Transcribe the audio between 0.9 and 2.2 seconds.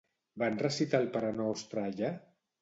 el parenostre allà?